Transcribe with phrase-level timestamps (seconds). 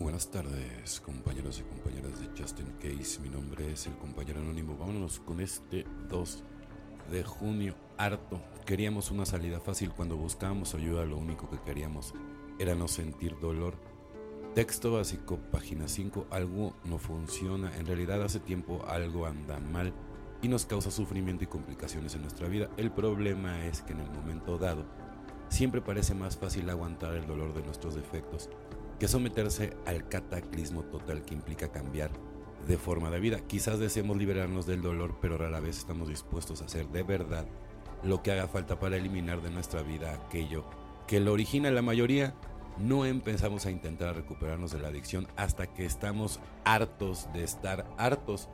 [0.00, 3.18] Buenas tardes, compañeros y compañeras de Justin Case.
[3.20, 4.76] Mi nombre es el compañero anónimo.
[4.76, 6.44] Vámonos con este 2
[7.10, 7.74] de junio.
[7.96, 8.40] Harto.
[8.64, 9.90] Queríamos una salida fácil.
[9.90, 12.14] Cuando buscábamos ayuda, lo único que queríamos
[12.60, 13.74] era no sentir dolor.
[14.54, 16.28] Texto básico, página 5.
[16.30, 17.76] Algo no funciona.
[17.76, 19.92] En realidad, hace tiempo algo anda mal
[20.42, 22.70] y nos causa sufrimiento y complicaciones en nuestra vida.
[22.76, 24.84] El problema es que en el momento dado,
[25.48, 28.48] siempre parece más fácil aguantar el dolor de nuestros defectos
[28.98, 32.10] que someterse al cataclismo total que implica cambiar
[32.66, 33.40] de forma de vida.
[33.46, 37.46] Quizás deseemos liberarnos del dolor, pero rara vez estamos dispuestos a hacer de verdad
[38.02, 40.64] lo que haga falta para eliminar de nuestra vida aquello
[41.06, 42.34] que lo origina la mayoría.
[42.78, 48.48] No empezamos a intentar recuperarnos de la adicción hasta que estamos hartos de estar hartos.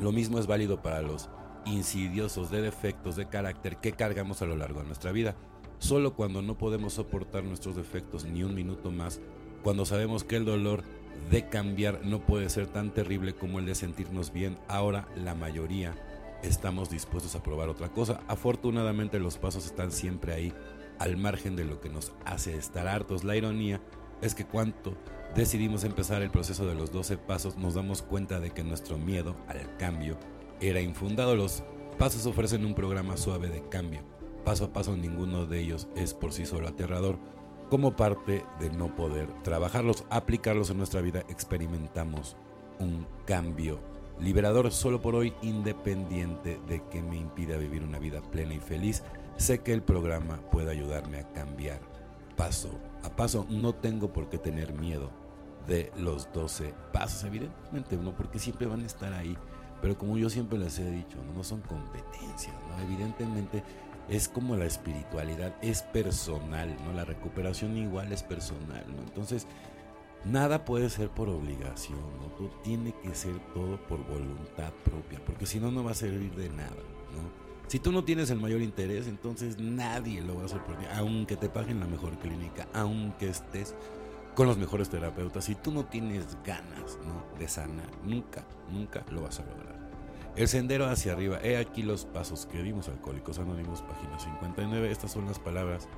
[0.00, 1.28] Lo mismo es válido para los
[1.64, 5.34] insidiosos de defectos de carácter que cargamos a lo largo de nuestra vida.
[5.78, 9.20] Solo cuando no podemos soportar nuestros defectos ni un minuto más
[9.62, 10.82] cuando sabemos que el dolor
[11.30, 15.94] de cambiar no puede ser tan terrible como el de sentirnos bien, ahora la mayoría
[16.42, 18.20] estamos dispuestos a probar otra cosa.
[18.28, 20.52] Afortunadamente los pasos están siempre ahí,
[20.98, 23.24] al margen de lo que nos hace estar hartos.
[23.24, 23.80] La ironía
[24.20, 24.96] es que cuando
[25.34, 29.36] decidimos empezar el proceso de los 12 pasos, nos damos cuenta de que nuestro miedo
[29.48, 30.18] al cambio
[30.60, 31.34] era infundado.
[31.36, 31.62] Los
[31.98, 34.00] pasos ofrecen un programa suave de cambio.
[34.44, 37.18] Paso a paso ninguno de ellos es por sí solo aterrador
[37.72, 42.36] como parte de no poder trabajarlos, aplicarlos en nuestra vida, experimentamos
[42.78, 43.80] un cambio
[44.20, 49.02] liberador solo por hoy, independiente de que me impida vivir una vida plena y feliz.
[49.38, 51.80] Sé que el programa puede ayudarme a cambiar
[52.36, 53.46] paso a paso.
[53.48, 55.10] No tengo por qué tener miedo
[55.66, 59.34] de los 12 pasos, evidentemente, no, porque siempre van a estar ahí.
[59.80, 62.84] Pero como yo siempre les he dicho, no, son competencias, ¿no?
[62.84, 63.64] Evidentemente
[64.08, 66.92] es como la espiritualidad, es personal, ¿no?
[66.92, 69.02] La recuperación igual es personal, ¿no?
[69.02, 69.46] Entonces,
[70.24, 72.28] nada puede ser por obligación, ¿no?
[72.36, 76.34] Todo tiene que ser todo por voluntad propia, porque si no, no va a servir
[76.34, 77.42] de nada, ¿no?
[77.68, 80.84] Si tú no tienes el mayor interés, entonces nadie lo va a hacer por ti,
[80.94, 83.74] aunque te paguen la mejor clínica, aunque estés
[84.34, 85.44] con los mejores terapeutas.
[85.44, 87.38] Si tú no tienes ganas ¿no?
[87.38, 89.81] de sanar, nunca, nunca lo vas a lograr.
[90.34, 91.38] El sendero hacia arriba.
[91.42, 94.90] He aquí los pasos que vimos Alcohólicos Anónimos, página 59.
[94.90, 95.88] Estas son las palabras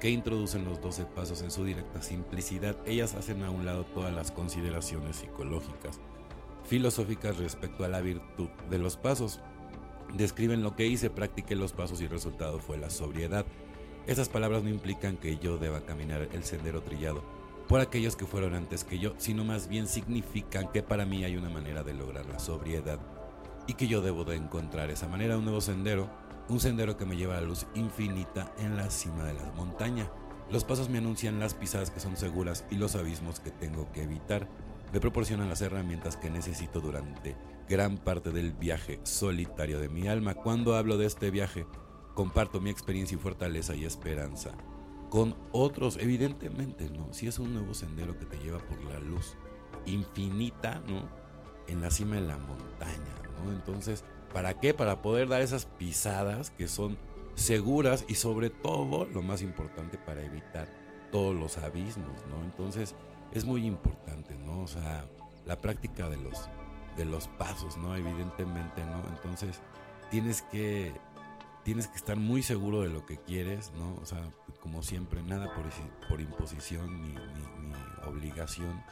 [0.00, 2.76] que introducen los 12 pasos en su directa simplicidad.
[2.86, 6.00] Ellas hacen a un lado todas las consideraciones psicológicas,
[6.64, 9.40] filosóficas respecto a la virtud de los pasos.
[10.14, 13.44] Describen lo que hice, practiqué los pasos y el resultado fue la sobriedad.
[14.06, 17.22] Esas palabras no implican que yo deba caminar el sendero trillado
[17.68, 21.36] por aquellos que fueron antes que yo, sino más bien significan que para mí hay
[21.36, 22.98] una manera de lograr la sobriedad
[23.66, 26.10] y que yo debo de encontrar esa manera, un nuevo sendero,
[26.48, 30.10] un sendero que me lleva a la luz infinita en la cima de la montaña.
[30.50, 34.02] Los pasos me anuncian las pisadas que son seguras y los abismos que tengo que
[34.02, 34.48] evitar.
[34.92, 37.36] Me proporcionan las herramientas que necesito durante
[37.68, 40.34] gran parte del viaje solitario de mi alma.
[40.34, 41.66] Cuando hablo de este viaje,
[42.14, 44.52] comparto mi experiencia y fortaleza y esperanza
[45.14, 47.12] con otros, evidentemente, ¿no?
[47.12, 49.36] Si es un nuevo sendero que te lleva por la luz
[49.86, 51.08] infinita, ¿no?
[51.68, 53.14] En la cima de la montaña,
[53.50, 54.74] entonces, ¿para qué?
[54.74, 56.98] Para poder dar esas pisadas que son
[57.34, 60.68] seguras y sobre todo, lo más importante, para evitar
[61.10, 62.42] todos los abismos, ¿no?
[62.44, 62.94] Entonces,
[63.32, 64.62] es muy importante, ¿no?
[64.62, 65.06] O sea,
[65.46, 66.48] la práctica de los,
[66.96, 67.94] de los pasos, ¿no?
[67.96, 69.02] Evidentemente, ¿no?
[69.08, 69.60] Entonces,
[70.10, 70.92] tienes que,
[71.64, 73.94] tienes que estar muy seguro de lo que quieres, ¿no?
[74.00, 74.22] O sea,
[74.60, 75.64] como siempre, nada por,
[76.08, 77.74] por imposición ni, ni, ni
[78.08, 78.82] obligación.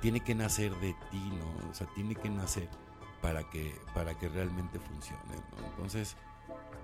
[0.00, 1.70] Tiene que nacer de ti, ¿no?
[1.70, 2.68] O sea, tiene que nacer
[3.20, 5.34] para que, para que realmente funcione.
[5.70, 6.16] Entonces,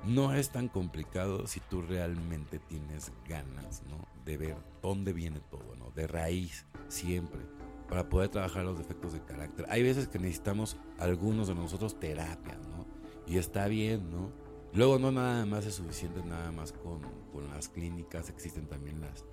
[0.05, 4.07] no es tan complicado si tú realmente tienes ganas ¿no?
[4.25, 5.91] de ver dónde viene todo, ¿no?
[5.91, 7.41] de raíz, siempre,
[7.89, 9.67] para poder trabajar los defectos de carácter.
[9.69, 12.87] Hay veces que necesitamos algunos de nosotros terapia, ¿no?
[13.27, 14.31] Y está bien, ¿no?
[14.73, 19.25] Luego no nada más es suficiente, nada más con, con las clínicas, existen también las,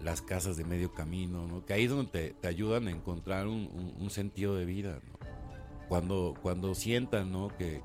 [0.00, 1.64] las casas de medio camino, ¿no?
[1.64, 5.00] Que ahí es donde te, te ayudan a encontrar un, un, un sentido de vida,
[5.06, 5.19] ¿no?
[5.90, 7.48] Cuando, cuando sientan ¿no?
[7.48, 7.82] que,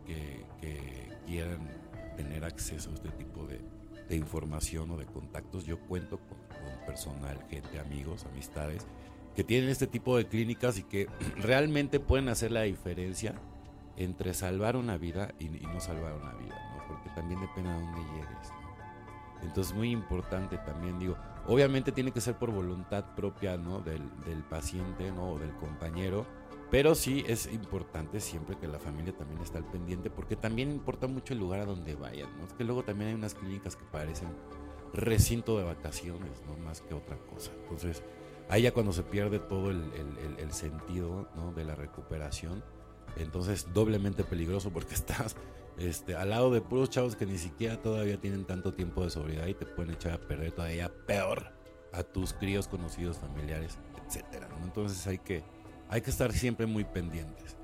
[1.25, 1.67] quieran
[2.15, 6.37] tener acceso a este tipo de, información o de contactos, yo cuento con,
[6.85, 8.85] personal, gente, amigos, amistades,
[9.35, 11.07] que tienen este tipo de clínicas y que
[11.41, 13.33] realmente pueden hacer la diferencia
[13.97, 16.87] entre salvar una vida y, no salvar una vida, ¿no?
[16.87, 18.64] porque también depende de dónde llegues.
[19.41, 21.15] Entonces muy importante también, digo,
[21.47, 23.79] obviamente tiene que ser por voluntad propia ¿no?
[23.79, 25.33] del, del paciente ¿no?
[25.33, 26.25] o del compañero,
[26.71, 31.07] pero sí es importante siempre que la familia también esté al pendiente, porque también importa
[31.07, 32.45] mucho el lugar a donde vayan, ¿no?
[32.45, 34.29] Es que luego también hay unas clínicas que parecen
[34.91, 36.57] recinto de vacaciones, ¿no?
[36.65, 37.51] Más que otra cosa.
[37.61, 38.03] Entonces,
[38.47, 39.91] Ahí ya cuando se pierde todo el,
[40.37, 41.51] el sentido ¿no?
[41.51, 42.63] de la recuperación,
[43.17, 45.35] entonces doblemente peligroso porque estás
[45.77, 49.47] este, al lado de puros chavos que ni siquiera todavía tienen tanto tiempo de sobriedad
[49.47, 51.51] y te pueden echar a perder todavía peor
[51.91, 54.49] a tus críos, conocidos, familiares, etcétera.
[54.63, 55.43] Entonces hay que,
[55.89, 57.57] hay que estar siempre muy pendientes.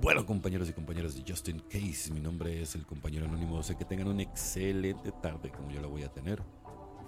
[0.00, 3.62] Bueno, compañeros y compañeras de Justin Case, mi nombre es el compañero anónimo.
[3.62, 6.42] Sé que tengan una excelente tarde como yo la voy a tener.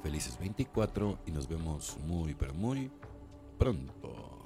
[0.02, 2.90] Felices 24 y nos vemos muy, pero muy
[3.58, 4.45] pronto.